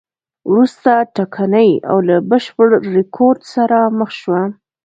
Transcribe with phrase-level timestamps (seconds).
[0.51, 4.41] وروسته ټکنۍ او له بشپړ رکود سره مخ شوه.